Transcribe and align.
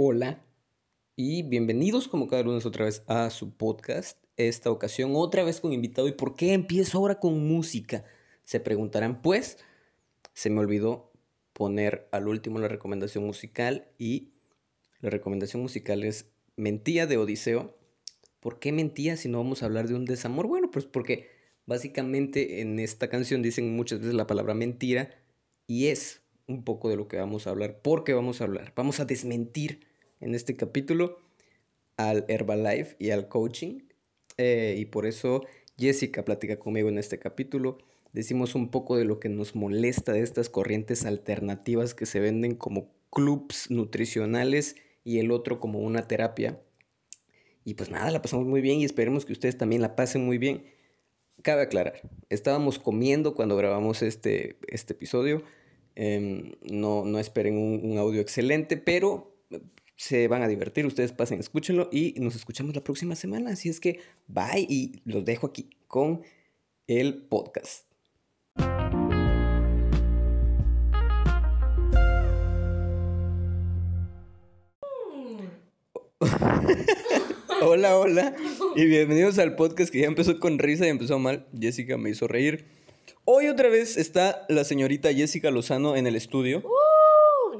Hola 0.00 0.44
y 1.16 1.42
bienvenidos 1.42 2.06
como 2.06 2.28
cada 2.28 2.44
lunes 2.44 2.64
otra 2.64 2.84
vez 2.84 3.02
a 3.08 3.30
su 3.30 3.56
podcast. 3.56 4.16
Esta 4.36 4.70
ocasión 4.70 5.10
otra 5.16 5.42
vez 5.42 5.60
con 5.60 5.72
invitado. 5.72 6.06
¿Y 6.06 6.12
por 6.12 6.36
qué 6.36 6.52
empiezo 6.52 6.98
ahora 6.98 7.18
con 7.18 7.48
música? 7.48 8.04
Se 8.44 8.60
preguntarán, 8.60 9.22
pues 9.22 9.58
se 10.34 10.50
me 10.50 10.60
olvidó 10.60 11.10
poner 11.52 12.06
al 12.12 12.28
último 12.28 12.60
la 12.60 12.68
recomendación 12.68 13.24
musical 13.24 13.88
y 13.98 14.28
la 15.00 15.10
recomendación 15.10 15.62
musical 15.62 16.04
es 16.04 16.30
Mentía 16.54 17.08
de 17.08 17.16
Odiseo. 17.16 17.76
¿Por 18.38 18.60
qué 18.60 18.70
mentía 18.70 19.16
si 19.16 19.28
no 19.28 19.38
vamos 19.38 19.64
a 19.64 19.66
hablar 19.66 19.88
de 19.88 19.96
un 19.96 20.04
desamor? 20.04 20.46
Bueno, 20.46 20.70
pues 20.70 20.84
porque 20.84 21.26
básicamente 21.66 22.60
en 22.60 22.78
esta 22.78 23.08
canción 23.08 23.42
dicen 23.42 23.74
muchas 23.74 23.98
veces 23.98 24.14
la 24.14 24.28
palabra 24.28 24.54
mentira 24.54 25.10
y 25.66 25.88
es 25.88 26.22
un 26.46 26.62
poco 26.62 26.88
de 26.88 26.94
lo 26.94 27.08
que 27.08 27.16
vamos 27.16 27.48
a 27.48 27.50
hablar. 27.50 27.82
¿Por 27.82 28.04
qué 28.04 28.14
vamos 28.14 28.40
a 28.40 28.44
hablar? 28.44 28.72
Vamos 28.76 29.00
a 29.00 29.04
desmentir 29.04 29.87
en 30.20 30.34
este 30.34 30.56
capítulo 30.56 31.18
al 31.96 32.24
Herbalife 32.28 32.96
y 32.98 33.10
al 33.10 33.28
coaching. 33.28 33.80
Eh, 34.36 34.76
y 34.78 34.86
por 34.86 35.06
eso 35.06 35.44
Jessica 35.76 36.24
platica 36.24 36.58
conmigo 36.58 36.88
en 36.88 36.98
este 36.98 37.18
capítulo. 37.18 37.78
Decimos 38.12 38.54
un 38.54 38.70
poco 38.70 38.96
de 38.96 39.04
lo 39.04 39.20
que 39.20 39.28
nos 39.28 39.54
molesta 39.54 40.12
de 40.12 40.22
estas 40.22 40.48
corrientes 40.48 41.04
alternativas 41.04 41.94
que 41.94 42.06
se 42.06 42.20
venden 42.20 42.54
como 42.54 42.90
clubs 43.10 43.70
nutricionales 43.70 44.76
y 45.04 45.18
el 45.18 45.30
otro 45.30 45.60
como 45.60 45.80
una 45.80 46.08
terapia. 46.08 46.60
Y 47.64 47.74
pues 47.74 47.90
nada, 47.90 48.10
la 48.10 48.22
pasamos 48.22 48.46
muy 48.46 48.60
bien 48.60 48.80
y 48.80 48.84
esperemos 48.84 49.26
que 49.26 49.32
ustedes 49.32 49.58
también 49.58 49.82
la 49.82 49.94
pasen 49.94 50.24
muy 50.24 50.38
bien. 50.38 50.64
Cabe 51.42 51.62
aclarar, 51.62 52.00
estábamos 52.30 52.78
comiendo 52.78 53.34
cuando 53.34 53.56
grabamos 53.56 54.02
este, 54.02 54.56
este 54.68 54.94
episodio. 54.94 55.42
Em, 55.94 56.52
no, 56.62 57.04
no 57.04 57.18
esperen 57.18 57.56
un, 57.58 57.80
un 57.84 57.98
audio 57.98 58.20
excelente, 58.20 58.76
pero 58.76 59.36
se 59.98 60.28
van 60.28 60.42
a 60.42 60.48
divertir, 60.48 60.86
ustedes 60.86 61.12
pasen, 61.12 61.40
escúchenlo 61.40 61.88
y 61.90 62.14
nos 62.18 62.36
escuchamos 62.36 62.74
la 62.74 62.84
próxima 62.84 63.16
semana. 63.16 63.50
Así 63.50 63.68
es 63.68 63.80
que 63.80 63.98
bye 64.28 64.64
y 64.68 65.02
los 65.04 65.24
dejo 65.24 65.48
aquí 65.48 65.70
con 65.88 66.22
el 66.86 67.16
podcast. 67.16 67.84
hola, 77.62 77.98
hola 77.98 78.36
y 78.76 78.86
bienvenidos 78.86 79.40
al 79.40 79.56
podcast 79.56 79.92
que 79.92 79.98
ya 80.00 80.06
empezó 80.06 80.38
con 80.38 80.60
risa 80.60 80.86
y 80.86 80.90
empezó 80.90 81.18
mal. 81.18 81.48
Jessica 81.58 81.98
me 81.98 82.10
hizo 82.10 82.28
reír. 82.28 82.66
Hoy 83.24 83.48
otra 83.48 83.68
vez 83.68 83.96
está 83.96 84.46
la 84.48 84.62
señorita 84.62 85.12
Jessica 85.12 85.50
Lozano 85.50 85.96
en 85.96 86.06
el 86.06 86.14
estudio. 86.14 86.62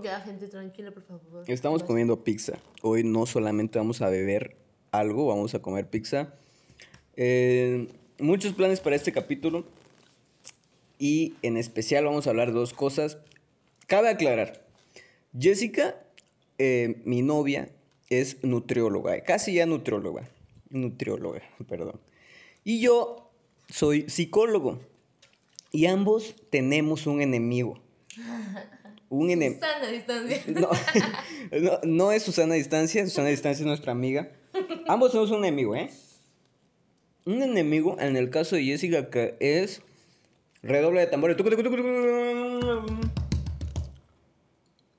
Ya, 0.03 0.21
gente, 0.21 0.49
tranquila, 0.49 0.91
por 0.93 1.03
favor. 1.03 1.45
Estamos 1.49 1.83
comiendo 1.83 2.23
pizza. 2.23 2.59
Hoy 2.83 3.03
no 3.03 3.27
solamente 3.27 3.79
vamos 3.79 4.01
a 4.01 4.09
beber 4.09 4.57
algo, 4.93 5.27
vamos 5.27 5.55
a 5.55 5.61
comer 5.61 5.89
pizza. 5.89 6.35
Eh, 7.17 7.89
muchos 8.19 8.53
planes 8.53 8.81
para 8.81 8.97
este 8.97 9.13
capítulo. 9.13 9.65
Y 10.99 11.35
en 11.43 11.57
especial 11.57 12.05
vamos 12.05 12.27
a 12.27 12.31
hablar 12.31 12.49
de 12.49 12.55
dos 12.55 12.75
cosas. 12.75 13.19
Cabe 13.87 14.09
aclarar, 14.09 14.67
Jessica, 15.39 15.97
eh, 16.59 17.01
mi 17.05 17.23
novia, 17.23 17.71
es 18.11 18.43
nutrióloga, 18.45 19.23
casi 19.23 19.55
ya 19.55 19.67
nutrióloga. 19.67 20.29
Nutrióloga, 20.71 21.43
perdón. 21.69 22.01
Y 22.65 22.81
yo 22.81 23.31
soy 23.69 24.09
psicólogo. 24.09 24.81
Y 25.71 25.87
ambos 25.87 26.35
tenemos 26.51 27.07
un 27.07 27.21
enemigo. 27.21 27.79
un 29.08 29.30
enemigo. 29.30 29.61
Susana 29.61 29.86
Distancia. 29.89 30.42
No, 31.51 31.80
no, 31.85 32.13
es 32.13 32.23
Susana 32.23 32.55
Distancia, 32.55 33.05
Susana 33.05 33.29
Distancia 33.29 33.63
es 33.63 33.67
nuestra 33.67 33.92
amiga. 33.92 34.30
Ambos 34.86 35.13
somos 35.13 35.30
un 35.30 35.39
enemigo, 35.39 35.74
¿eh? 35.74 35.91
Un 37.24 37.42
enemigo, 37.42 37.96
en 38.01 38.17
el 38.17 38.30
caso 38.30 38.57
de 38.57 38.64
Jessica, 38.64 39.11
que 39.11 39.36
es. 39.41 39.83
Redoble 40.63 41.01
de 41.01 41.07
tambores. 41.07 41.36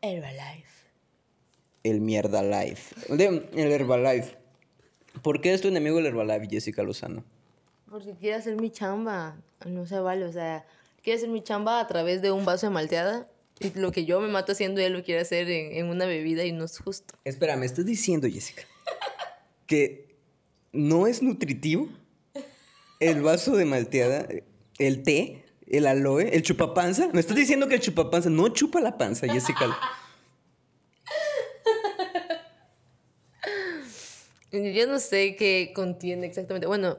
Herbalife. 0.01 0.69
El 1.83 2.01
mierda 2.01 2.41
life. 2.41 2.95
El 3.09 3.71
Herbalife. 3.71 4.37
¿Por 5.21 5.41
qué 5.41 5.53
es 5.53 5.61
tu 5.61 5.67
enemigo 5.67 5.99
el 5.99 6.05
Herbalife, 6.05 6.47
Jessica 6.49 6.83
Lozano? 6.83 7.23
Porque 7.89 8.13
quiere 8.15 8.35
hacer 8.35 8.55
mi 8.55 8.71
chamba. 8.71 9.35
No 9.65 9.85
se 9.85 9.99
vale, 9.99 10.25
o 10.25 10.31
sea, 10.31 10.65
quiere 11.03 11.17
hacer 11.17 11.29
mi 11.29 11.43
chamba 11.43 11.79
a 11.79 11.87
través 11.87 12.21
de 12.21 12.31
un 12.31 12.45
vaso 12.45 12.67
de 12.67 12.73
malteada 12.73 13.27
lo 13.75 13.91
que 13.91 14.05
yo 14.05 14.21
me 14.21 14.27
mato 14.27 14.53
haciendo, 14.53 14.81
él 14.81 14.93
lo 14.93 15.03
quiere 15.03 15.21
hacer 15.21 15.49
en, 15.49 15.87
una 15.87 16.05
bebida 16.05 16.45
y 16.45 16.51
no 16.51 16.65
es 16.65 16.79
justo. 16.79 17.15
Espera, 17.25 17.55
¿me 17.57 17.65
estás 17.65 17.85
diciendo, 17.85 18.27
Jessica, 18.27 18.63
que 19.65 20.15
no 20.71 21.07
es 21.07 21.21
nutritivo 21.21 21.89
el 22.99 23.21
vaso 23.21 23.55
de 23.55 23.65
malteada, 23.65 24.27
el 24.77 25.03
té, 25.03 25.43
el 25.67 25.87
aloe, 25.87 26.29
el 26.33 26.43
chupapanza? 26.43 27.09
¿Me 27.13 27.19
estás 27.19 27.35
diciendo 27.35 27.67
que 27.67 27.75
el 27.75 27.81
chupapanza 27.81 28.29
no 28.29 28.49
chupa 28.49 28.79
la 28.79 28.97
panza, 28.97 29.27
Jessica? 29.27 29.65
Yo 34.51 34.87
no 34.87 34.99
sé 34.99 35.35
qué 35.35 35.73
contiene 35.75 36.25
exactamente. 36.25 36.65
Bueno, 36.65 36.97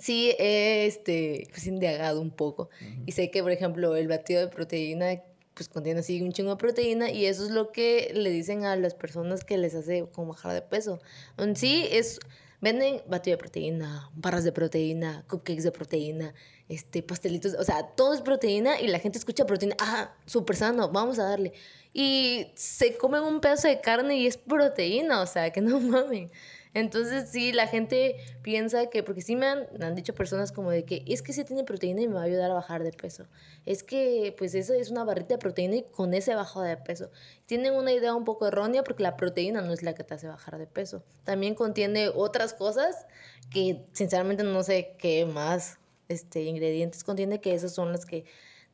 sí 0.00 0.34
he 0.38 0.86
este, 0.86 1.46
pues, 1.50 1.66
indagado 1.66 2.20
un 2.20 2.30
poco. 2.30 2.70
Y 3.06 3.12
sé 3.12 3.30
que, 3.30 3.42
por 3.42 3.52
ejemplo, 3.52 3.96
el 3.96 4.08
batido 4.08 4.40
de 4.40 4.48
proteína 4.48 5.22
pues 5.54 5.68
contiene 5.68 6.00
así 6.00 6.20
un 6.20 6.32
chingo 6.32 6.50
de 6.50 6.56
proteína 6.56 7.10
y 7.10 7.26
eso 7.26 7.44
es 7.44 7.50
lo 7.50 7.72
que 7.72 8.10
le 8.14 8.30
dicen 8.30 8.64
a 8.64 8.76
las 8.76 8.94
personas 8.94 9.44
que 9.44 9.56
les 9.56 9.74
hace 9.74 10.06
como 10.12 10.28
bajar 10.28 10.52
de 10.52 10.62
peso. 10.62 11.00
En 11.38 11.56
sí 11.56 11.86
es 11.90 12.20
venden 12.64 13.02
batido 13.06 13.36
de 13.36 13.38
proteína, 13.38 14.10
barras 14.14 14.42
de 14.42 14.50
proteína, 14.50 15.22
cupcakes 15.28 15.64
de 15.64 15.70
proteína, 15.70 16.34
este 16.68 17.02
pastelitos, 17.02 17.54
o 17.54 17.62
sea, 17.62 17.88
todo 17.88 18.14
es 18.14 18.22
proteína 18.22 18.80
y 18.80 18.88
la 18.88 18.98
gente 18.98 19.18
escucha 19.18 19.44
proteína, 19.44 19.76
ah, 19.80 20.14
súper 20.24 20.56
sano, 20.56 20.88
vamos 20.88 21.18
a 21.18 21.24
darle. 21.24 21.52
Y 21.92 22.46
se 22.54 22.96
comen 22.96 23.22
un 23.22 23.40
pedazo 23.40 23.68
de 23.68 23.82
carne 23.82 24.16
y 24.16 24.26
es 24.26 24.38
proteína, 24.38 25.20
o 25.20 25.26
sea, 25.26 25.50
que 25.50 25.60
no 25.60 25.78
mamen. 25.94 26.30
Entonces 26.74 27.30
sí, 27.30 27.52
la 27.52 27.68
gente 27.68 28.16
piensa 28.42 28.86
que, 28.86 29.04
porque 29.04 29.22
sí 29.22 29.36
me 29.36 29.46
han, 29.46 29.66
han, 29.80 29.94
dicho 29.94 30.12
personas 30.12 30.50
como 30.50 30.72
de 30.72 30.84
que 30.84 31.04
es 31.06 31.22
que 31.22 31.32
sí 31.32 31.44
tiene 31.44 31.62
proteína 31.62 32.02
y 32.02 32.08
me 32.08 32.14
va 32.14 32.22
a 32.22 32.24
ayudar 32.24 32.50
a 32.50 32.54
bajar 32.54 32.82
de 32.82 32.92
peso. 32.92 33.26
Es 33.64 33.84
que 33.84 34.34
pues 34.36 34.56
eso 34.56 34.74
es 34.74 34.90
una 34.90 35.04
barrita 35.04 35.34
de 35.34 35.38
proteína 35.38 35.76
y 35.76 35.82
con 35.84 36.14
ese 36.14 36.34
bajo 36.34 36.62
de 36.62 36.76
peso. 36.76 37.10
Tienen 37.46 37.74
una 37.74 37.92
idea 37.92 38.14
un 38.14 38.24
poco 38.24 38.48
errónea 38.48 38.82
porque 38.82 39.04
la 39.04 39.16
proteína 39.16 39.62
no 39.62 39.72
es 39.72 39.84
la 39.84 39.94
que 39.94 40.02
te 40.02 40.14
hace 40.14 40.26
bajar 40.26 40.58
de 40.58 40.66
peso. 40.66 41.04
También 41.22 41.54
contiene 41.54 42.08
otras 42.08 42.54
cosas 42.54 43.06
que 43.50 43.86
sinceramente 43.92 44.42
no 44.42 44.62
sé 44.64 44.96
qué 44.98 45.24
más 45.26 45.78
este, 46.08 46.42
ingredientes 46.42 47.04
contiene, 47.04 47.40
que 47.40 47.54
esas 47.54 47.72
son 47.72 47.92
las 47.92 48.04
que 48.04 48.24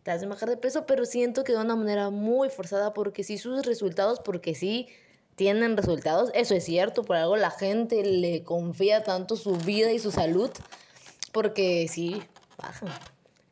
te 0.02 0.10
hacen 0.10 0.30
bajar 0.30 0.48
de 0.48 0.56
peso, 0.56 0.86
pero 0.86 1.04
siento 1.04 1.44
que 1.44 1.52
de 1.52 1.58
una 1.58 1.76
manera 1.76 2.08
muy 2.08 2.48
forzada 2.48 2.94
porque 2.94 3.24
sí 3.24 3.36
sus 3.36 3.66
resultados, 3.66 4.20
porque 4.20 4.54
sí 4.54 4.88
tienen 5.40 5.78
resultados. 5.78 6.30
Eso 6.34 6.54
es 6.54 6.64
cierto, 6.64 7.02
por 7.02 7.16
algo 7.16 7.34
la 7.34 7.50
gente 7.50 8.04
le 8.04 8.44
confía 8.44 9.02
tanto 9.04 9.36
su 9.36 9.56
vida 9.56 9.90
y 9.90 9.98
su 9.98 10.10
salud, 10.10 10.50
porque 11.32 11.88
sí, 11.88 12.22
bajan, 12.58 12.90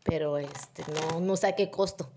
pero 0.02 0.36
este, 0.36 0.84
no, 0.92 1.20
no 1.20 1.34
sé 1.38 1.46
a 1.46 1.56
qué 1.56 1.70
costo 1.70 2.10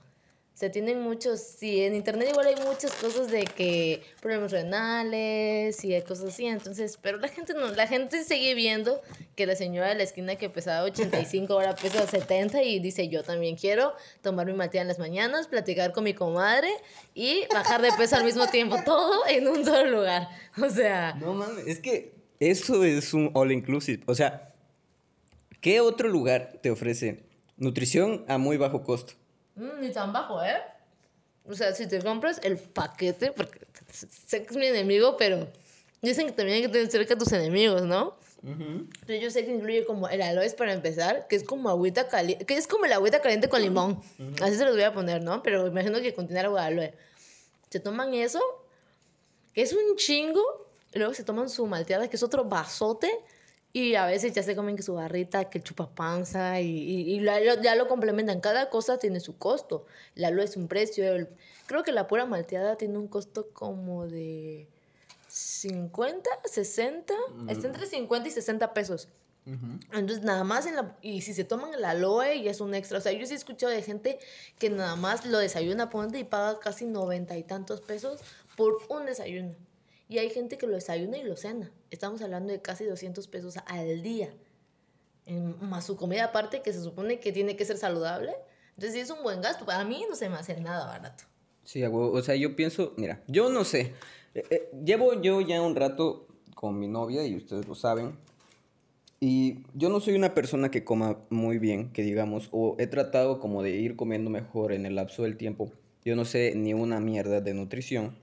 se 0.61 0.69
tienen 0.69 1.01
muchos, 1.01 1.39
sí, 1.39 1.81
en 1.81 1.95
internet 1.95 2.27
igual 2.29 2.45
hay 2.45 2.55
muchas 2.63 2.93
cosas 2.93 3.31
de 3.31 3.45
que 3.45 4.03
problemas 4.21 4.51
renales 4.51 5.83
y 5.83 5.99
cosas 6.03 6.25
así, 6.25 6.45
entonces, 6.45 6.99
pero 7.01 7.17
la 7.17 7.29
gente 7.29 7.55
no, 7.55 7.71
la 7.71 7.87
gente 7.87 8.23
sigue 8.23 8.53
viendo 8.53 9.01
que 9.35 9.47
la 9.47 9.55
señora 9.55 9.89
de 9.89 9.95
la 9.95 10.03
esquina 10.03 10.35
que 10.35 10.51
pesaba 10.51 10.83
85 10.83 11.51
ahora 11.51 11.73
pesa 11.73 12.05
70 12.05 12.61
y 12.61 12.79
dice, 12.79 13.07
yo 13.07 13.23
también 13.23 13.55
quiero 13.55 13.93
tomar 14.21 14.45
mi 14.45 14.53
matía 14.53 14.81
en 14.81 14.87
las 14.87 14.99
mañanas, 14.99 15.47
platicar 15.47 15.93
con 15.93 16.03
mi 16.03 16.13
comadre 16.13 16.69
y 17.15 17.43
bajar 17.51 17.81
de 17.81 17.89
peso 17.97 18.17
al 18.17 18.23
mismo 18.23 18.45
tiempo, 18.45 18.75
todo 18.85 19.25
en 19.27 19.47
un 19.47 19.65
solo 19.65 19.89
lugar, 19.89 20.29
o 20.61 20.69
sea... 20.69 21.15
No 21.15 21.33
mames, 21.33 21.65
es 21.65 21.79
que 21.79 22.13
eso 22.39 22.83
es 22.83 23.15
un 23.15 23.31
all 23.33 23.51
inclusive, 23.51 24.03
o 24.05 24.13
sea, 24.13 24.53
¿qué 25.59 25.79
otro 25.81 26.07
lugar 26.07 26.59
te 26.61 26.69
ofrece 26.69 27.23
nutrición 27.57 28.25
a 28.27 28.37
muy 28.37 28.57
bajo 28.57 28.83
costo? 28.83 29.13
Mm, 29.61 29.79
ni 29.79 29.91
tan 29.91 30.11
bajo, 30.11 30.43
¿eh? 30.43 30.59
O 31.47 31.53
sea, 31.53 31.73
si 31.75 31.87
te 31.87 32.01
compras 32.01 32.39
el 32.43 32.57
paquete, 32.57 33.31
porque 33.31 33.59
sé 33.91 34.43
que 34.43 34.49
es 34.49 34.57
mi 34.57 34.65
enemigo, 34.65 35.17
pero 35.17 35.47
dicen 36.01 36.25
que 36.25 36.31
también 36.31 36.57
hay 36.57 36.61
que 36.63 36.69
tener 36.69 36.89
cerca 36.89 37.13
a 37.13 37.17
tus 37.17 37.31
enemigos, 37.31 37.83
¿no? 37.83 38.17
Entonces 38.43 39.21
yo 39.21 39.29
sé 39.29 39.45
que 39.45 39.51
incluye 39.51 39.85
como 39.85 40.09
el 40.09 40.19
aloe 40.19 40.49
para 40.57 40.73
empezar, 40.73 41.27
que 41.27 41.35
es 41.35 41.43
como 41.43 41.69
agüita 41.69 42.07
caliente, 42.07 42.43
que 42.43 42.57
es 42.57 42.65
como 42.67 42.85
el 42.85 42.93
agüita 42.93 43.21
caliente 43.21 43.49
con 43.49 43.61
limón. 43.61 44.01
Así 44.41 44.55
se 44.55 44.65
los 44.65 44.73
voy 44.73 44.83
a 44.83 44.93
poner, 44.93 45.23
¿no? 45.23 45.43
Pero 45.43 45.67
imagino 45.67 46.01
que 46.01 46.11
contiene 46.15 46.39
agua 46.39 46.61
de 46.61 46.67
aloe. 46.67 46.93
Se 47.69 47.79
toman 47.79 48.15
eso, 48.15 48.41
que 49.53 49.61
es 49.61 49.73
un 49.73 49.95
chingo, 49.95 50.41
y 50.91 50.97
luego 50.97 51.13
se 51.13 51.23
toman 51.23 51.49
su 51.49 51.67
malteada, 51.67 52.09
que 52.09 52.15
es 52.15 52.23
otro 52.23 52.45
vasote, 52.45 53.11
y 53.73 53.95
a 53.95 54.05
veces 54.05 54.33
ya 54.33 54.43
se 54.43 54.55
comen 54.55 54.75
que 54.75 54.83
su 54.83 54.95
barrita, 54.95 55.49
que 55.49 55.61
chupa 55.61 55.89
panza 55.89 56.59
y, 56.59 56.67
y, 56.67 57.23
ya 57.23 57.75
lo 57.75 57.87
complementan. 57.87 58.41
Cada 58.41 58.69
cosa 58.69 58.97
tiene 58.97 59.19
su 59.19 59.37
costo. 59.37 59.85
La 60.15 60.29
luz 60.29 60.51
es 60.51 60.57
un 60.57 60.67
precio. 60.67 61.05
creo 61.67 61.83
que 61.83 61.91
la 61.91 62.07
pura 62.07 62.25
malteada 62.25 62.75
tiene 62.75 62.97
un 62.97 63.07
costo 63.07 63.47
como 63.53 64.07
de 64.07 64.67
50, 65.27 66.29
60, 66.43 67.13
está 67.47 67.67
entre 67.67 67.85
50 67.85 68.27
y 68.27 68.31
60 68.31 68.73
pesos. 68.73 69.07
Entonces, 69.45 70.23
nada 70.23 70.43
más 70.43 70.65
en 70.65 70.75
la. 70.75 70.95
Y 71.01 71.21
si 71.21 71.33
se 71.33 71.43
toman 71.43 71.73
el 71.73 71.83
aloe, 71.83 72.41
ya 72.43 72.51
es 72.51 72.61
un 72.61 72.75
extra. 72.75 72.99
O 72.99 73.01
sea, 73.01 73.11
yo 73.11 73.25
sí 73.25 73.33
he 73.33 73.37
escuchado 73.37 73.71
de 73.71 73.81
gente 73.81 74.19
que 74.59 74.69
nada 74.69 74.95
más 74.95 75.25
lo 75.25 75.39
desayuna, 75.39 75.89
ponte 75.89 76.19
y 76.19 76.23
paga 76.23 76.59
casi 76.59 76.85
90 76.85 77.37
y 77.37 77.43
tantos 77.43 77.81
pesos 77.81 78.19
por 78.55 78.77
un 78.89 79.05
desayuno. 79.05 79.55
Y 80.11 80.19
hay 80.19 80.29
gente 80.29 80.57
que 80.57 80.67
lo 80.67 80.73
desayuna 80.73 81.17
y 81.17 81.23
lo 81.23 81.37
cena. 81.37 81.71
Estamos 81.89 82.21
hablando 82.21 82.51
de 82.51 82.61
casi 82.61 82.83
200 82.83 83.29
pesos 83.29 83.55
al 83.65 84.01
día. 84.01 84.29
más 85.61 85.85
su 85.85 85.95
comida 85.95 86.25
aparte, 86.25 86.61
que 86.61 86.73
se 86.73 86.83
supone 86.83 87.21
que 87.21 87.31
tiene 87.31 87.55
que 87.55 87.63
ser 87.63 87.77
saludable. 87.77 88.33
Entonces, 88.71 88.91
sí 88.91 88.99
es 88.99 89.09
un 89.09 89.23
buen 89.23 89.39
gasto. 89.39 89.65
Para 89.65 89.85
mí 89.85 90.03
no 90.09 90.17
se 90.17 90.27
me 90.27 90.35
hace 90.35 90.59
nada 90.59 90.85
barato. 90.85 91.23
Sí, 91.63 91.81
o 91.85 92.21
sea, 92.21 92.35
yo 92.35 92.57
pienso, 92.57 92.93
mira, 92.97 93.23
yo 93.29 93.49
no 93.49 93.63
sé. 93.63 93.93
Eh, 94.35 94.43
eh, 94.49 94.69
llevo 94.83 95.21
yo 95.21 95.39
ya 95.39 95.61
un 95.61 95.77
rato 95.77 96.27
con 96.55 96.77
mi 96.77 96.89
novia 96.89 97.25
y 97.25 97.37
ustedes 97.37 97.65
lo 97.65 97.75
saben. 97.75 98.17
Y 99.21 99.63
yo 99.75 99.87
no 99.87 100.01
soy 100.01 100.15
una 100.15 100.33
persona 100.33 100.71
que 100.71 100.83
coma 100.83 101.19
muy 101.29 101.57
bien, 101.57 101.93
que 101.93 102.01
digamos, 102.01 102.49
o 102.51 102.75
he 102.79 102.87
tratado 102.87 103.39
como 103.39 103.63
de 103.63 103.77
ir 103.77 103.95
comiendo 103.95 104.29
mejor 104.29 104.73
en 104.73 104.85
el 104.85 104.95
lapso 104.95 105.23
del 105.23 105.37
tiempo. 105.37 105.71
Yo 106.03 106.17
no 106.17 106.25
sé 106.25 106.51
ni 106.53 106.73
una 106.73 106.99
mierda 106.99 107.39
de 107.39 107.53
nutrición. 107.53 108.17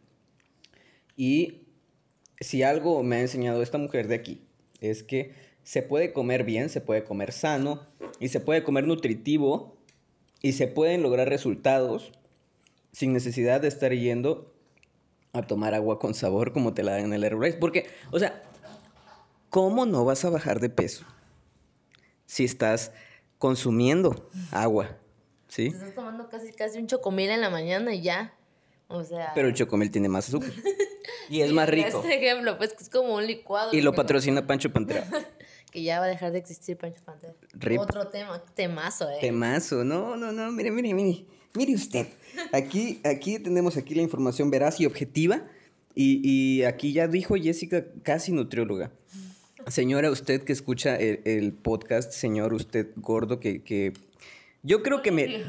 Y 1.17 1.63
si 2.41 2.63
algo 2.63 3.03
me 3.03 3.17
ha 3.17 3.21
enseñado 3.21 3.63
esta 3.63 3.79
mujer 3.79 4.09
de 4.09 4.15
aquí, 4.15 4.47
es 4.81 5.03
que 5.03 5.35
se 5.63 5.83
puede 5.83 6.13
comer 6.13 6.45
bien, 6.45 6.69
se 6.69 6.81
puede 6.81 7.05
comer 7.05 7.33
sano 7.33 7.87
y 8.21 8.29
se 8.29 8.41
puede 8.41 8.63
comer 8.63 8.87
nutritivo 8.87 9.77
y 10.41 10.53
se 10.53 10.67
pueden 10.67 11.03
lograr 11.03 11.29
resultados 11.29 12.13
sin 12.93 13.13
necesidad 13.13 13.61
de 13.61 13.69
estar 13.69 13.93
yendo 13.93 14.55
a 15.33 15.43
tomar 15.43 15.75
agua 15.75 15.99
con 15.99 16.15
sabor 16.15 16.53
como 16.53 16.75
te 16.75 16.83
la 16.83 16.93
dan 16.93 17.07
en 17.07 17.13
el 17.13 17.25
Airways. 17.25 17.57
Porque, 17.57 17.87
o 18.11 18.19
sea, 18.19 18.43
¿cómo 19.51 19.85
no 19.85 20.05
vas 20.05 20.25
a 20.25 20.31
bajar 20.31 20.61
de 20.61 20.71
peso 20.71 21.05
si 22.27 22.45
estás 22.45 22.93
consumiendo 23.39 24.31
agua? 24.53 24.97
¿Sí? 25.49 25.67
estás 25.67 25.95
tomando 25.95 26.29
casi, 26.29 26.53
casi 26.53 26.79
un 26.79 26.87
chocomil 26.87 27.31
en 27.31 27.41
la 27.41 27.51
mañana 27.51 27.93
y 27.95 28.03
ya. 28.03 28.35
O 28.87 29.03
sea. 29.05 29.33
Pero 29.35 29.49
el 29.49 29.55
chocomil 29.55 29.91
tiene 29.91 30.09
más 30.09 30.29
azúcar. 30.29 30.51
y 31.29 31.43
es 31.43 31.53
más 31.53 31.69
rico. 31.71 32.03
Este 32.03 32.17
ejemplo, 32.17 32.59
pues 32.59 32.75
que 32.75 32.85
es 32.85 32.91
como 32.91 33.15
un 33.15 33.27
licuado. 33.27 33.73
Y 33.73 33.81
lo 33.81 33.95
patrocina 33.95 34.47
Pancho 34.47 34.73
Pantera. 34.73 35.07
que 35.71 35.83
ya 35.83 36.01
va 36.01 36.07
a 36.07 36.09
dejar 36.09 36.33
de 36.33 36.39
existir 36.39 36.77
Pancho 36.77 37.03
Pantera. 37.05 37.35
Otro 37.81 38.09
tema, 38.09 38.43
temazo, 38.55 39.09
eh. 39.11 39.19
Temazo, 39.21 39.85
no, 39.85 40.17
no, 40.17 40.33
no, 40.33 40.51
mire, 40.53 40.71
mire, 40.71 40.95
mire. 40.95 41.25
Mire 41.55 41.75
usted. 41.75 42.07
Aquí, 42.53 43.01
aquí 43.05 43.39
tenemos 43.39 43.77
aquí 43.77 43.95
la 43.95 44.03
información 44.03 44.51
veraz 44.51 44.81
y 44.81 44.87
objetiva. 44.87 45.43
Y, 45.95 46.21
y 46.23 46.65
aquí 46.65 46.93
ya 46.93 47.09
dijo 47.09 47.35
Jessica, 47.35 47.85
casi 48.03 48.33
nutrióloga. 48.33 48.93
Señora, 49.67 50.11
usted 50.11 50.43
que 50.45 50.53
escucha 50.53 50.97
el, 50.97 51.53
podcast, 51.53 52.13
señor, 52.13 52.55
usted 52.55 52.89
gordo, 52.97 53.41
que, 53.41 53.63
que 53.63 53.93
yo 54.63 54.83
creo 54.83 55.03
que 55.03 55.11
me... 55.11 55.45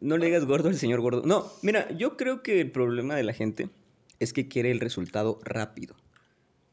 No 0.00 0.16
le 0.16 0.26
digas 0.26 0.44
gordo 0.44 0.68
al 0.68 0.76
señor 0.76 1.00
gordo. 1.00 1.22
No, 1.24 1.46
mira, 1.62 1.90
yo 1.92 2.16
creo 2.16 2.42
que 2.42 2.60
el 2.60 2.70
problema 2.70 3.14
de 3.14 3.22
la 3.22 3.32
gente 3.32 3.68
es 4.22 4.32
que 4.32 4.48
quiere 4.48 4.70
el 4.70 4.80
resultado 4.80 5.40
rápido. 5.42 5.96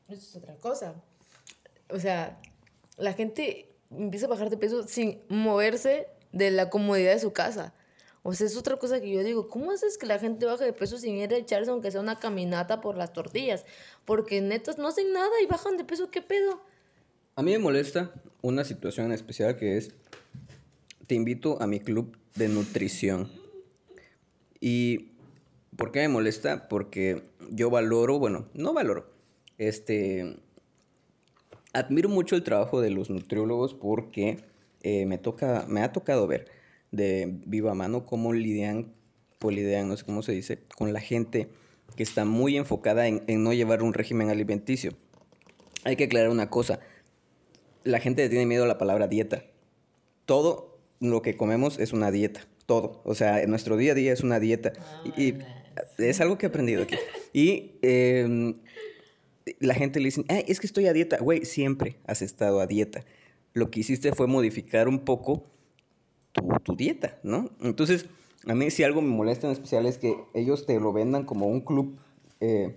Eso 0.07 0.21
es 0.21 0.35
otra 0.35 0.55
cosa. 0.55 0.95
O 1.89 1.99
sea, 1.99 2.39
la 2.97 3.13
gente 3.13 3.69
empieza 3.89 4.27
a 4.27 4.29
bajar 4.29 4.49
de 4.49 4.57
peso 4.57 4.87
sin 4.87 5.21
moverse 5.29 6.07
de 6.31 6.51
la 6.51 6.69
comodidad 6.69 7.13
de 7.13 7.19
su 7.19 7.33
casa. 7.33 7.73
O 8.21 8.33
sea, 8.33 8.47
es 8.47 8.57
otra 8.57 8.77
cosa 8.77 8.99
que 8.99 9.09
yo 9.09 9.23
digo, 9.23 9.47
¿cómo 9.47 9.71
haces 9.71 9.97
que 9.97 10.05
la 10.05 10.19
gente 10.19 10.45
baje 10.45 10.65
de 10.65 10.73
peso 10.73 10.97
sin 10.97 11.15
ir 11.15 11.33
a 11.33 11.37
echarse 11.37 11.71
aunque 11.71 11.89
sea 11.89 12.01
una 12.01 12.19
caminata 12.19 12.81
por 12.81 12.97
las 12.97 13.13
tortillas? 13.13 13.65
Porque 14.05 14.41
netos 14.41 14.77
no 14.77 14.87
hacen 14.87 15.13
nada 15.13 15.31
y 15.41 15.47
bajan 15.47 15.77
de 15.77 15.85
peso, 15.85 16.11
¿qué 16.11 16.21
pedo? 16.21 16.61
A 17.35 17.41
mí 17.41 17.51
me 17.51 17.59
molesta 17.59 18.13
una 18.41 18.63
situación 18.65 19.07
en 19.07 19.13
especial 19.13 19.55
que 19.55 19.77
es, 19.77 19.91
te 21.07 21.15
invito 21.15 21.61
a 21.61 21.67
mi 21.67 21.79
club 21.79 22.17
de 22.35 22.49
nutrición. 22.49 23.31
¿Y 24.59 25.13
por 25.79 25.93
qué 25.93 26.01
me 26.01 26.09
molesta? 26.09 26.67
Porque 26.67 27.23
yo 27.49 27.69
valoro, 27.69 28.19
bueno, 28.19 28.49
no 28.53 28.73
valoro, 28.73 29.09
este, 29.57 30.37
admiro 31.73 32.09
mucho 32.09 32.35
el 32.35 32.43
trabajo 32.43 32.81
de 32.81 32.89
los 32.89 33.09
nutriólogos 33.09 33.73
porque 33.73 34.43
eh, 34.83 35.05
me, 35.05 35.17
toca, 35.17 35.65
me 35.69 35.81
ha 35.81 35.93
tocado 35.93 36.27
ver 36.27 36.47
de 36.91 37.33
viva 37.45 37.73
mano 37.73 38.05
cómo 38.05 38.33
lidian, 38.33 38.93
lidian, 39.41 39.87
no 39.87 39.95
sé 39.95 40.03
cómo 40.03 40.21
se 40.21 40.33
dice, 40.33 40.59
con 40.75 40.91
la 40.91 40.99
gente 40.99 41.47
que 41.95 42.03
está 42.03 42.25
muy 42.25 42.57
enfocada 42.57 43.07
en, 43.07 43.23
no 43.41 43.53
llevar 43.53 43.81
un 43.81 43.93
régimen 43.93 44.29
alimenticio. 44.29 44.91
Hay 45.85 45.95
que 45.95 46.03
aclarar 46.03 46.29
una 46.29 46.49
cosa, 46.49 46.81
la 47.85 48.01
gente 48.01 48.27
tiene 48.27 48.45
miedo 48.45 48.65
a 48.65 48.67
la 48.67 48.77
palabra 48.77 49.07
dieta. 49.07 49.45
Todo 50.25 50.77
lo 50.99 51.21
que 51.21 51.37
comemos 51.37 51.79
es 51.79 51.93
una 51.93 52.11
dieta, 52.11 52.41
todo. 52.65 53.01
O 53.05 53.15
sea, 53.15 53.45
nuestro 53.47 53.77
día 53.77 53.93
a 53.93 53.95
día 53.95 54.11
es 54.11 54.21
una 54.21 54.41
dieta. 54.41 54.73
Es 55.97 56.21
algo 56.21 56.37
que 56.37 56.45
he 56.45 56.49
aprendido 56.49 56.83
aquí. 56.83 56.95
Y 57.33 57.71
em, 57.81 58.55
la 59.59 59.73
gente 59.73 59.99
le 59.99 60.05
dice, 60.05 60.23
es 60.47 60.59
que 60.59 60.67
estoy 60.67 60.87
a 60.87 60.93
dieta. 60.93 61.17
Güey, 61.17 61.45
siempre 61.45 61.97
has 62.05 62.21
estado 62.21 62.59
a 62.59 62.67
dieta. 62.67 63.05
Lo 63.53 63.71
que 63.71 63.81
hiciste 63.81 64.13
fue 64.13 64.27
modificar 64.27 64.87
un 64.87 64.99
poco 64.99 65.45
tu, 66.63 66.75
dieta, 66.75 67.19
¿no? 67.23 67.49
Entonces, 67.61 68.05
a 68.45 68.55
mí 68.55 68.69
si 68.71 68.83
algo 68.83 69.01
me 69.01 69.09
molesta 69.09 69.47
en 69.47 69.53
especial 69.53 69.85
es 69.85 69.97
que 69.97 70.15
ellos 70.33 70.65
te 70.65 70.79
lo 70.79 70.93
vendan 70.93 71.25
como 71.25 71.47
un 71.47 71.61
club 71.61 71.97
eh, 72.39 72.75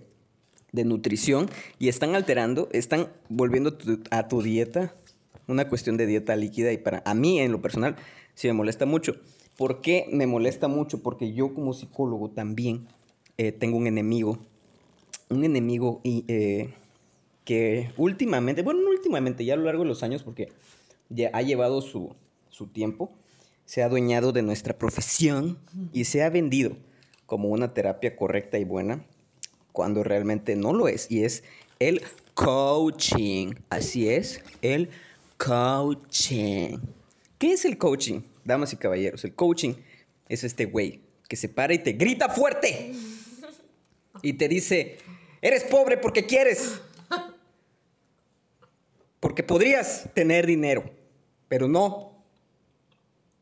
de 0.71 0.83
nutrición 0.83 1.49
y 1.79 1.87
están 1.87 2.15
alterando, 2.15 2.67
están 2.73 3.09
volviendo 3.29 3.77
a 4.09 4.27
tu 4.27 4.41
dieta 4.41 4.95
una 5.47 5.67
cuestión 5.69 5.97
de 5.97 6.05
dieta 6.05 6.35
líquida 6.35 6.71
y 6.71 6.77
para 6.77 7.03
a 7.05 7.13
mí 7.13 7.39
en 7.39 7.51
lo 7.51 7.61
personal 7.61 7.95
sí 8.33 8.47
me 8.47 8.53
molesta 8.53 8.85
mucho. 8.85 9.15
¿Por 9.57 9.81
qué 9.81 10.07
me 10.11 10.27
molesta 10.27 10.67
mucho? 10.67 11.01
Porque 11.01 11.33
yo 11.33 11.53
como 11.53 11.73
psicólogo 11.73 12.29
también 12.29 12.87
eh, 13.37 13.51
tengo 13.51 13.77
un 13.77 13.87
enemigo, 13.87 14.39
un 15.29 15.43
enemigo 15.43 16.01
y, 16.03 16.25
eh, 16.27 16.73
que 17.45 17.91
últimamente, 17.97 18.61
bueno, 18.61 18.81
no 18.81 18.89
últimamente, 18.89 19.45
ya 19.45 19.53
a 19.53 19.57
lo 19.57 19.63
largo 19.63 19.83
de 19.83 19.89
los 19.89 20.03
años, 20.03 20.23
porque 20.23 20.49
ya 21.09 21.29
ha 21.33 21.41
llevado 21.41 21.81
su, 21.81 22.15
su 22.49 22.67
tiempo, 22.67 23.11
se 23.65 23.81
ha 23.81 23.85
adueñado 23.85 24.31
de 24.31 24.41
nuestra 24.41 24.77
profesión 24.77 25.57
y 25.93 26.05
se 26.05 26.23
ha 26.23 26.29
vendido 26.29 26.75
como 27.25 27.49
una 27.49 27.73
terapia 27.73 28.15
correcta 28.15 28.59
y 28.59 28.63
buena 28.63 29.05
cuando 29.71 30.03
realmente 30.03 30.55
no 30.55 30.73
lo 30.73 30.87
es. 30.87 31.09
Y 31.09 31.23
es 31.23 31.43
el 31.79 32.01
coaching. 32.33 33.53
Así 33.69 34.09
es, 34.09 34.41
el 34.61 34.89
coaching. 35.37 36.77
¿Qué 37.37 37.53
es 37.53 37.65
el 37.65 37.77
coaching? 37.77 38.21
Damas 38.45 38.73
y 38.73 38.77
caballeros, 38.77 39.23
el 39.23 39.33
coaching 39.33 39.73
es 40.27 40.43
este 40.43 40.65
güey 40.65 41.01
que 41.27 41.35
se 41.35 41.49
para 41.49 41.73
y 41.73 41.79
te 41.79 41.93
grita 41.93 42.29
fuerte. 42.29 42.93
Y 44.21 44.33
te 44.33 44.47
dice, 44.47 44.97
eres 45.41 45.63
pobre 45.63 45.97
porque 45.97 46.25
quieres. 46.25 46.79
Porque 49.19 49.43
podrías 49.43 50.09
tener 50.13 50.45
dinero, 50.45 50.83
pero 51.47 51.67
no 51.67 52.13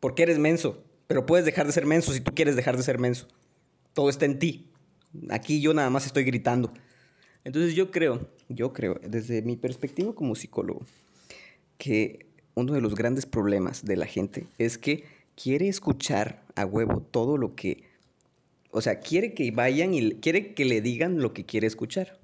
porque 0.02 0.24
eres 0.24 0.40
menso, 0.40 0.84
pero 1.08 1.26
puedes 1.26 1.46
dejar 1.46 1.68
de 1.68 1.72
ser 1.72 1.86
menso 1.86 2.12
si 2.12 2.20
tú 2.20 2.34
quieres 2.34 2.56
dejar 2.56 2.76
de 2.76 2.84
ser 2.84 2.98
menso. 2.98 3.28
Todo 3.94 4.10
está 4.10 4.26
en 4.26 4.40
ti. 4.40 4.72
Aquí 5.30 5.62
yo 5.62 5.74
nada 5.74 5.90
más 5.90 6.06
estoy 6.06 6.24
gritando. 6.24 6.74
Entonces 7.44 7.76
yo 7.76 7.92
creo, 7.92 8.30
yo 8.50 8.74
creo, 8.74 9.00
desde 9.08 9.42
mi 9.42 9.56
perspectiva 9.56 10.14
como 10.14 10.36
psicólogo, 10.36 10.86
que 11.78 12.31
uno 12.56 12.74
de 12.74 12.82
los 12.82 12.96
grandes 12.96 13.26
problemas 13.26 13.86
de 13.86 13.96
la 13.96 14.06
gente 14.06 14.48
es 14.58 14.78
que 14.78 15.06
quiere 15.36 15.68
escuchar 15.68 16.44
a 16.56 16.66
huevo 16.66 17.02
todo 17.02 17.38
lo 17.38 17.56
que, 17.56 17.84
o 18.72 18.82
sea, 18.82 19.00
quiere 19.00 19.34
que 19.34 19.52
vayan 19.52 19.94
y 19.94 20.12
quiere 20.16 20.54
que 20.54 20.66
le 20.66 20.82
digan 20.82 21.20
lo 21.20 21.34
que 21.34 21.46
quiere 21.46 21.68
escuchar. 21.68 22.20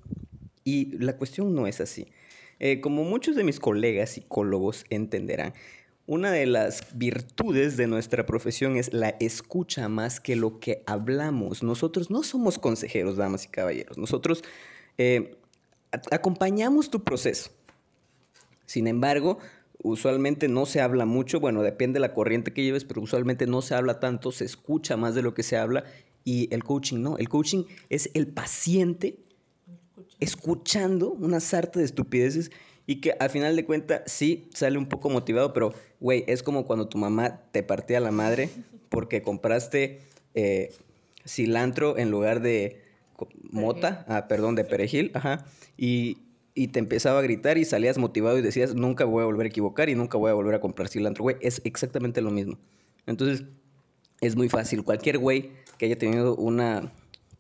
Y 0.64 0.98
la 0.98 1.18
cuestión 1.18 1.56
no 1.56 1.68
es 1.68 1.80
así. 1.80 2.08
Eh, 2.60 2.82
como 2.82 3.04
muchos 3.04 3.36
de 3.36 3.44
mis 3.44 3.60
colegas 3.60 4.12
psicólogos 4.12 4.86
entenderán, 4.90 5.54
una 6.08 6.32
de 6.32 6.46
las 6.46 6.98
virtudes 6.98 7.76
de 7.76 7.88
nuestra 7.88 8.26
profesión 8.26 8.78
es 8.78 8.94
la 8.94 9.10
escucha 9.20 9.90
más 9.90 10.20
que 10.20 10.36
lo 10.36 10.60
que 10.60 10.82
hablamos. 10.86 11.64
Nosotros 11.64 12.10
no 12.10 12.24
somos 12.24 12.58
consejeros, 12.58 13.18
damas 13.18 13.46
y 13.46 13.50
caballeros. 13.50 13.98
Nosotros 13.98 14.44
eh, 14.98 15.36
acompañamos 16.12 16.90
tu 16.90 17.04
proceso. 17.04 17.52
Sin 18.66 18.88
embargo, 18.88 19.38
usualmente 19.84 20.48
no 20.48 20.66
se 20.66 20.82
habla 20.82 21.06
mucho, 21.06 21.40
bueno, 21.40 21.62
depende 21.62 21.98
de 21.98 22.02
la 22.02 22.14
corriente 22.14 22.54
que 22.54 22.64
lleves, 22.64 22.84
pero 22.84 23.02
usualmente 23.02 23.48
no 23.48 23.62
se 23.62 23.76
habla 23.76 24.00
tanto, 24.00 24.32
se 24.32 24.46
escucha 24.46 24.98
más 24.98 25.16
de 25.16 25.22
lo 25.22 25.34
que 25.34 25.44
se 25.44 25.58
habla 25.58 25.84
y 26.24 26.54
el 26.54 26.64
coaching 26.64 27.02
no, 27.02 27.18
el 27.18 27.30
coaching 27.30 27.64
es 27.90 28.10
el 28.14 28.28
paciente 28.28 29.18
escuchando 30.20 31.12
una 31.12 31.40
sarta 31.40 31.80
de 31.80 31.86
estupideces 31.86 32.52
y 32.86 33.02
que 33.02 33.16
al 33.20 33.30
final 33.30 33.56
de 33.56 33.66
cuentas 33.66 34.02
sí 34.06 34.50
sale 34.54 34.78
un 34.78 34.88
poco 34.88 35.10
motivado, 35.10 35.54
pero, 35.54 35.74
güey, 36.00 36.24
es 36.28 36.42
como 36.42 36.66
cuando 36.66 36.88
tu 36.88 36.98
mamá 36.98 37.42
te 37.52 37.62
partía 37.64 38.00
la 38.00 38.12
madre 38.12 38.50
porque 38.90 39.22
compraste 39.22 40.00
eh, 40.34 40.74
cilantro 41.26 41.98
en 41.98 42.10
lugar 42.10 42.42
de 42.42 42.82
mota, 43.52 44.06
ah, 44.08 44.28
perdón, 44.28 44.56
de 44.56 44.64
perejil, 44.64 45.12
ajá, 45.14 45.46
y, 45.78 46.18
y 46.58 46.70
te 46.70 46.80
empezaba 46.80 47.20
a 47.20 47.22
gritar 47.22 47.60
y 47.60 47.66
salías 47.66 48.00
motivado 48.00 48.40
y 48.40 48.42
decías, 48.42 48.74
nunca 48.74 49.06
voy 49.06 49.22
a 49.22 49.26
volver 49.26 49.46
a 49.46 49.50
equivocar 49.50 49.90
y 49.90 49.96
nunca 49.96 50.18
voy 50.18 50.32
a 50.32 50.34
volver 50.34 50.56
a 50.56 50.60
comprar 50.60 50.88
cilantro, 50.90 51.22
güey, 51.22 51.36
es 51.40 51.62
exactamente 51.66 52.20
lo 52.20 52.32
mismo. 52.32 52.58
Entonces, 53.06 53.46
es 54.22 54.36
muy 54.36 54.50
fácil. 54.50 54.84
Cualquier 54.84 55.20
güey 55.20 55.52
que 55.78 55.86
haya 55.86 56.00
tenido 56.00 56.36
una 56.36 56.92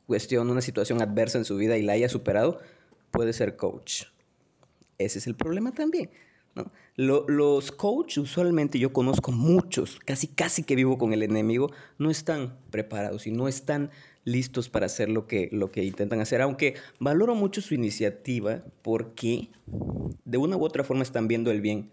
cuestión, 0.05 0.51
una 0.51 0.62
situación 0.62 1.01
adversa 1.01 1.39
en 1.39 1.45
su 1.45 1.57
vida 1.57 1.77
y 1.77 1.81
la 1.81 1.93
haya 1.93 2.09
superado, 2.09 2.59
puede 3.09 3.33
ser 3.33 3.55
coach. 3.55 4.03
Ese 5.00 5.17
es 5.17 5.25
el 5.25 5.33
problema 5.33 5.71
también. 5.71 6.12
¿no? 6.53 6.71
Los 6.98 7.72
coaches, 7.72 8.18
usualmente 8.18 8.80
yo 8.80 8.92
conozco 8.92 9.32
muchos, 9.32 10.00
casi 10.04 10.27
casi 10.27 10.63
que 10.63 10.75
vivo 10.75 10.98
con 10.98 11.13
el 11.13 11.22
enemigo, 11.22 11.72
no 12.00 12.10
están 12.10 12.58
preparados 12.72 13.27
y 13.27 13.32
no 13.32 13.48
están 13.48 13.92
listos 14.24 14.68
para 14.68 14.88
hacer 14.88 15.08
lo 15.08 15.27
que, 15.27 15.48
lo 15.51 15.72
que 15.72 15.84
intentan 15.84 16.20
hacer, 16.20 16.42
aunque 16.42 16.74
valoro 17.00 17.36
mucho 17.36 17.62
su 17.62 17.75
iniciativa 17.75 18.63
porque 18.82 19.50
de 20.25 20.38
una 20.38 20.58
u 20.58 20.66
otra 20.66 20.84
forma 20.84 21.04
están 21.04 21.27
viendo 21.27 21.51
el 21.51 21.62
bien 21.62 21.92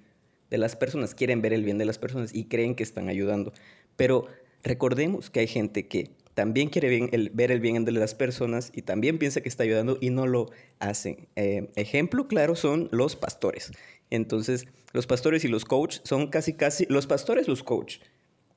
de 0.51 0.59
las 0.59 0.75
personas, 0.75 1.15
quieren 1.15 1.43
ver 1.43 1.53
el 1.53 1.65
bien 1.65 1.79
de 1.79 1.85
las 1.85 1.99
personas 1.99 2.35
y 2.35 2.45
creen 2.45 2.75
que 2.75 2.83
están 2.83 3.09
ayudando. 3.09 3.53
Pero 3.97 4.27
recordemos 4.63 5.29
que 5.29 5.41
hay 5.41 5.47
gente 5.47 5.87
que 5.87 6.11
también 6.35 6.69
quiere 6.69 7.31
ver 7.33 7.53
el 7.53 7.61
bien 7.61 7.85
de 7.85 7.93
las 7.93 8.15
personas 8.15 8.73
y 8.75 8.83
también 8.83 9.19
piensa 9.19 9.41
que 9.41 9.49
está 9.49 9.63
ayudando 9.63 9.99
y 10.01 10.11
no 10.11 10.27
lo 10.27 10.51
hacen. 10.81 11.29
Eh, 11.37 11.71
ejemplo 11.77 12.27
claro 12.27 12.57
son 12.57 12.89
los 12.91 13.15
pastores. 13.15 13.71
Entonces, 14.11 14.67
los 14.93 15.07
pastores 15.07 15.45
y 15.45 15.49
los 15.49 15.65
coaches 15.65 16.01
son 16.05 16.29
casi, 16.29 16.55
casi, 16.55 16.87
los 16.89 17.07
pastores, 17.07 17.49
los 17.49 17.63
coaches 17.63 18.01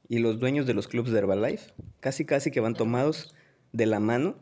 y 0.08 0.20
los 0.20 0.40
dueños 0.40 0.66
de 0.66 0.74
los 0.74 0.88
clubes 0.88 1.12
de 1.12 1.20
Herbalife, 1.20 1.74
casi, 2.00 2.26
casi 2.26 2.52
que 2.52 2.60
van 2.60 2.74
tomados 2.74 3.36
de 3.74 3.86
la 3.86 4.00
mano 4.00 4.36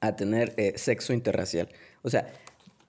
a 0.00 0.16
tener 0.16 0.54
eh, 0.56 0.74
sexo 0.76 1.12
interracial. 1.12 1.68
O 2.02 2.10
sea, 2.10 2.32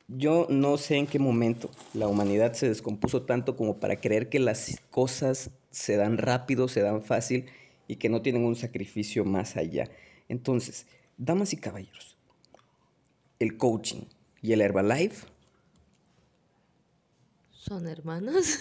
yo 0.08 0.48
no 0.50 0.77
sé 0.77 0.98
en 0.98 1.08
qué 1.08 1.20
momento 1.20 1.70
la 1.94 2.08
humanidad 2.08 2.53
se 2.53 2.68
descompuso 2.68 3.24
tanto 3.24 3.56
como 3.56 3.80
para 3.80 3.96
creer 3.96 4.30
que 4.30 4.39
las 4.39 4.80
cosas 4.92 5.51
se 5.72 5.96
dan 5.96 6.18
rápido, 6.18 6.68
se 6.68 6.82
dan 6.82 7.03
fácil 7.03 7.46
y 7.88 7.98
que 7.98 8.10
no 8.10 8.22
tienen 8.22 8.44
un 8.44 8.56
sacrificio 8.56 9.25
más 9.25 9.58
allá. 9.58 9.89
Entonces, 10.30 10.88
damas 11.18 11.53
y 11.53 11.58
caballeros, 11.58 12.18
el 13.39 13.58
coaching 13.58 14.03
y 14.42 14.53
el 14.53 14.62
Herbalife 14.62 15.27
son 17.63 17.88
hermanos. 17.88 18.46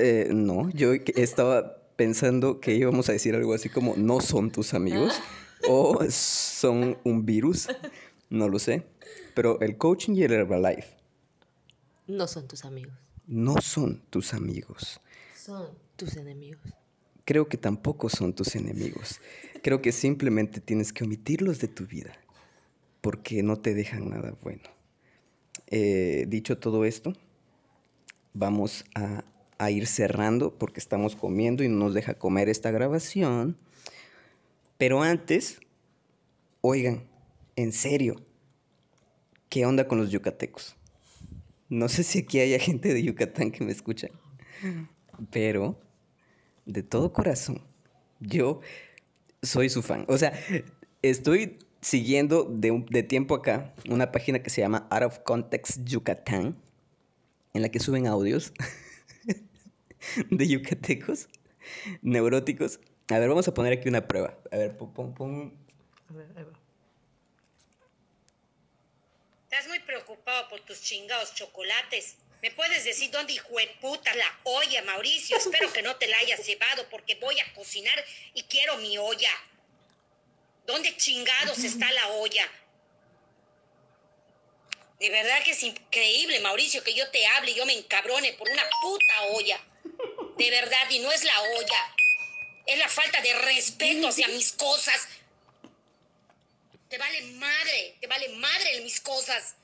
Eh, 0.00 0.28
no, 0.32 0.70
yo 0.70 0.92
estaba 1.16 1.82
pensando 1.96 2.60
que 2.60 2.72
íbamos 2.72 3.08
a 3.08 3.12
decir 3.12 3.34
algo 3.34 3.52
así 3.52 3.68
como 3.68 3.96
no 3.96 4.20
son 4.20 4.52
tus 4.52 4.72
amigos 4.72 5.20
o 5.68 5.98
son 6.08 6.96
un 7.02 7.26
virus, 7.26 7.66
no 8.30 8.48
lo 8.48 8.60
sé. 8.60 8.86
Pero 9.34 9.60
el 9.60 9.76
coaching 9.76 10.14
y 10.14 10.22
el 10.22 10.34
Herbalife 10.34 10.86
no 12.06 12.28
son 12.28 12.46
tus 12.46 12.64
amigos. 12.64 12.92
No 13.26 13.60
son 13.60 14.00
tus 14.08 14.34
amigos. 14.34 15.00
Son 15.34 15.66
tus 15.96 16.16
enemigos 16.16 16.62
creo 17.28 17.46
que 17.46 17.58
tampoco 17.58 18.08
son 18.08 18.32
tus 18.32 18.56
enemigos. 18.56 19.20
Creo 19.62 19.82
que 19.82 19.92
simplemente 19.92 20.62
tienes 20.62 20.94
que 20.94 21.04
omitirlos 21.04 21.58
de 21.58 21.68
tu 21.68 21.86
vida 21.86 22.14
porque 23.02 23.42
no 23.42 23.58
te 23.58 23.74
dejan 23.74 24.08
nada 24.08 24.34
bueno. 24.42 24.62
Eh, 25.66 26.24
dicho 26.26 26.56
todo 26.56 26.86
esto, 26.86 27.12
vamos 28.34 28.84
a, 28.94 29.24
a, 29.58 29.70
ir 29.70 29.86
cerrando 29.86 30.56
porque 30.58 30.80
estamos 30.80 31.16
comiendo 31.16 31.64
y 31.64 31.68
no 31.68 31.76
nos 31.76 31.94
deja 31.94 32.14
comer 32.14 32.48
esta 32.48 32.70
grabación. 32.70 33.56
Pero 34.76 35.02
antes, 35.02 35.60
oigan, 36.60 37.04
en 37.56 37.72
serio, 37.72 38.16
¿qué 39.48 39.66
onda 39.66 39.88
con 39.88 39.98
los 39.98 40.10
yucatecos? 40.10 40.76
No 41.68 41.88
sé 41.88 42.02
si 42.02 42.20
aquí 42.20 42.40
haya 42.40 42.58
gente 42.58 42.94
de 42.94 43.02
Yucatán 43.02 43.50
que 43.50 43.62
me 43.62 43.72
escucha, 43.72 44.08
pero 45.30 45.78
de 46.64 46.82
todo 46.82 47.12
corazón, 47.12 47.62
yo 48.20 48.60
soy 49.42 49.68
su 49.68 49.82
fan. 49.82 50.04
O 50.08 50.16
sea, 50.16 50.32
estoy 51.02 51.58
siguiendo 51.80 52.44
de, 52.44 53.02
tiempo 53.02 53.34
acá 53.34 53.74
una 53.88 54.12
página 54.12 54.42
que 54.42 54.50
se 54.50 54.62
llama 54.62 54.86
Out 54.90 55.02
of 55.02 55.18
Context 55.20 55.84
Yucatán, 55.84 56.56
en 57.58 57.62
la 57.62 57.68
que 57.70 57.80
suben 57.80 58.06
audios 58.06 58.52
de 60.30 60.48
yucatecos 60.48 61.28
neuróticos. 62.02 62.78
A 63.08 63.18
ver, 63.18 63.28
vamos 63.28 63.48
a 63.48 63.54
poner 63.54 63.72
aquí 63.72 63.88
una 63.88 64.06
prueba. 64.06 64.38
A 64.52 64.56
ver, 64.56 64.76
pon, 64.76 65.14
pon, 65.14 65.58
A 66.08 66.12
ver, 66.12 66.26
ahí 66.36 66.44
va. 66.44 66.52
Estás 69.50 69.66
muy 69.66 69.80
preocupado 69.80 70.48
por 70.48 70.60
tus 70.60 70.80
chingados 70.80 71.34
chocolates. 71.34 72.18
¿Me 72.42 72.52
puedes 72.52 72.84
decir 72.84 73.10
dónde 73.10 73.32
hijo 73.32 73.56
de 73.56 73.66
puta 73.80 74.14
la 74.14 74.40
olla, 74.44 74.82
Mauricio? 74.84 75.36
Espero 75.36 75.72
que 75.72 75.82
no 75.82 75.96
te 75.96 76.06
la 76.06 76.18
hayas 76.18 76.46
llevado 76.46 76.88
porque 76.90 77.16
voy 77.16 77.40
a 77.40 77.54
cocinar 77.54 78.04
y 78.34 78.44
quiero 78.44 78.78
mi 78.78 78.96
olla. 78.98 79.30
¿Dónde 80.64 80.96
chingados 80.96 81.58
está 81.64 81.90
la 81.90 82.08
olla? 82.08 82.48
De 84.98 85.10
verdad 85.10 85.42
que 85.44 85.52
es 85.52 85.62
increíble, 85.62 86.40
Mauricio, 86.40 86.82
que 86.82 86.94
yo 86.94 87.08
te 87.10 87.24
hable 87.26 87.52
y 87.52 87.54
yo 87.54 87.64
me 87.66 87.78
encabrone 87.78 88.32
por 88.32 88.48
una 88.48 88.62
puta 88.82 89.22
olla. 89.34 89.60
De 90.36 90.50
verdad, 90.50 90.90
y 90.90 90.98
no 90.98 91.12
es 91.12 91.24
la 91.24 91.40
olla. 91.40 91.94
Es 92.66 92.78
la 92.78 92.88
falta 92.88 93.20
de 93.22 93.32
respeto 93.34 94.08
hacia 94.08 94.28
mis 94.28 94.52
cosas. 94.52 95.08
Te 96.88 96.98
vale 96.98 97.22
madre, 97.32 97.96
te 98.00 98.06
vale 98.06 98.28
madre 98.36 98.80
mis 98.82 99.00
cosas. 99.00 99.54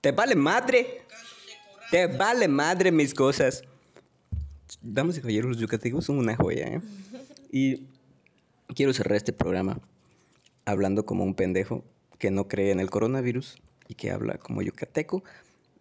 Te 0.00 0.10
vale 0.10 0.34
madre. 0.34 1.02
Te 1.90 2.06
vale 2.08 2.48
madre 2.48 2.90
mis 2.90 3.14
cosas. 3.14 3.62
Damas 4.80 5.16
y 5.16 5.20
caballeros, 5.20 5.52
los 5.52 5.60
yucatecos 5.60 6.04
son 6.04 6.18
una 6.18 6.34
joya, 6.34 6.66
¿eh? 6.66 6.80
Y 7.52 7.86
quiero 8.74 8.92
cerrar 8.92 9.16
este 9.16 9.32
programa 9.32 9.78
hablando 10.64 11.06
como 11.06 11.22
un 11.22 11.34
pendejo 11.34 11.84
que 12.24 12.30
no 12.30 12.48
cree 12.48 12.70
en 12.70 12.80
el 12.80 12.88
coronavirus 12.88 13.58
y 13.86 13.96
que 13.96 14.10
habla 14.10 14.38
como 14.38 14.62
yucateco. 14.62 15.22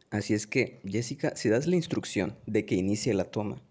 Así 0.09 0.33
es 0.33 0.45
que, 0.45 0.81
Jessica, 0.85 1.37
si 1.37 1.47
das 1.47 1.67
la 1.67 1.77
instrucción 1.77 2.35
de 2.47 2.65
que 2.65 2.75
inicie 2.75 3.13
la 3.13 3.23
toma, 3.23 3.61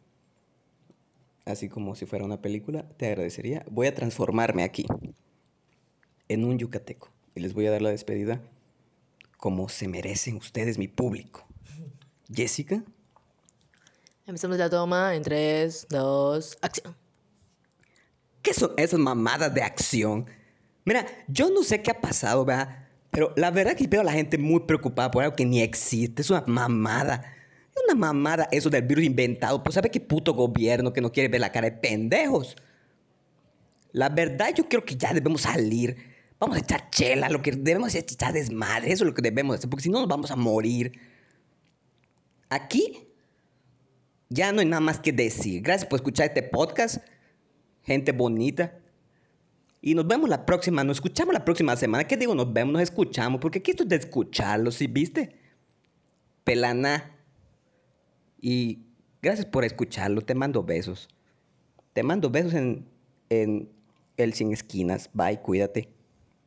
así 1.45 1.69
como 1.69 1.95
si 1.97 2.07
fuera 2.07 2.25
una 2.25 2.41
película, 2.41 2.89
te 2.97 3.09
agradecería. 3.09 3.63
Voy 3.71 3.89
a 3.89 3.95
transformarme 3.95 4.63
aquí 4.63 4.87
en 6.29 6.47
un 6.47 6.59
yucateco 6.59 7.11
y 7.35 7.41
les 7.41 7.53
voy 7.53 7.67
a 7.67 7.73
dar 7.73 7.83
la 7.83 7.91
despedida 7.91 8.41
como 9.37 9.69
se 9.69 9.87
merecen 9.87 10.37
ustedes, 10.37 10.79
mi 10.79 10.89
público. 10.89 11.45
Jessica. 12.35 12.83
Empezamos 14.27 14.57
la 14.57 14.71
toma 14.71 15.15
en 15.15 15.23
3, 15.23 15.89
2, 15.91 16.59
acción. 16.63 16.97
¿Qué 18.41 18.55
son 18.55 18.73
esas 18.79 18.99
mamadas 18.99 19.53
de 19.53 19.61
acción? 19.61 20.27
Mira, 20.85 21.07
yo 21.29 21.51
no 21.51 21.63
sé 21.63 21.83
qué 21.83 21.91
ha 21.91 22.01
pasado, 22.01 22.45
¿verdad? 22.45 22.87
Pero 23.11 23.33
la 23.37 23.51
verdad 23.51 23.77
que 23.77 23.87
veo 23.87 24.01
a 24.01 24.05
la 24.05 24.13
gente 24.13 24.39
muy 24.39 24.61
preocupada 24.61 25.11
por 25.11 25.23
algo 25.23 25.37
que 25.37 25.45
ni 25.45 25.61
existe. 25.61 26.23
Es 26.23 26.31
una 26.31 26.45
mamada. 26.47 27.35
Es 27.75 27.83
una 27.85 27.95
mamada 27.95 28.49
eso 28.51 28.71
del 28.71 28.83
virus 28.83 29.05
inventado. 29.05 29.63
Pues 29.63 29.75
¿sabe 29.75 29.91
qué 29.91 30.01
puto 30.01 30.35
gobierno 30.35 30.93
que 30.93 31.01
no 31.01 31.13
quiere 31.13 31.29
ver 31.29 31.41
la 31.41 31.53
cara 31.53 31.71
de 31.71 31.77
pendejos? 31.77 32.57
La 33.93 34.09
verdad 34.09 34.55
yo 34.55 34.69
creo 34.69 34.85
que 34.85 34.97
ya 34.97 35.13
debemos 35.13 35.43
salir 35.43 36.13
Vamos 36.43 36.57
a 36.57 36.61
echar 36.61 36.91
chela, 36.91 37.29
lo 37.29 37.41
que 37.41 37.53
debemos 37.53 37.95
es 37.95 38.03
echar 38.03 38.33
desmadre, 38.33 38.91
eso 38.91 39.05
es 39.05 39.09
lo 39.09 39.15
que 39.15 39.23
debemos 39.23 39.59
hacer, 39.59 39.71
porque 39.71 39.85
si 39.85 39.91
no 39.91 40.01
nos 40.01 40.09
vamos 40.09 40.33
a 40.33 40.35
morir. 40.35 40.91
Aquí 42.49 43.07
ya 44.29 44.51
no 44.51 44.59
hay 44.59 44.67
nada 44.67 44.81
más 44.81 44.99
que 44.99 45.13
decir. 45.13 45.63
Gracias 45.63 45.89
por 45.89 45.99
escuchar 46.01 46.27
este 46.27 46.43
podcast, 46.43 46.97
gente 47.85 48.11
bonita. 48.11 48.77
Y 49.85 49.97
nos 49.97 50.07
vemos 50.07 50.31
la 50.31 50.47
próxima, 50.47 50.85
nos 50.85 50.99
escuchamos 50.99 51.35
la 51.35 51.45
próxima 51.45 51.75
semana. 51.77 52.05
¿Qué 52.05 52.17
digo? 52.17 52.37
Nos 52.37 52.53
vemos, 52.53 52.73
nos 52.73 52.83
escuchamos, 52.83 53.41
porque 53.41 53.59
aquí 53.59 53.73
esto 53.73 53.83
es 53.83 53.89
de 53.89 53.97
escucharlo, 53.97 54.71
¿sí 54.71 54.87
viste? 54.87 55.37
Pelana. 56.45 57.17
Y 58.41 58.87
gracias 59.21 59.45
por 59.47 59.65
escucharlo, 59.65 60.23
te 60.23 60.37
mando 60.37 60.63
besos. 60.63 61.09
Te 61.93 62.05
mando 62.05 62.31
besos 62.31 62.55
en, 62.55 62.89
en 63.29 63.69
el 64.17 64.33
Sin 64.35 64.53
Esquinas. 64.53 65.11
Bye, 65.13 65.41
cuídate. 65.41 65.89